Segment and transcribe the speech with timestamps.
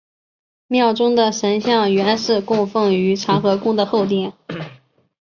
[0.65, 4.33] 庙中的神像原是供奉于长和宫的后殿。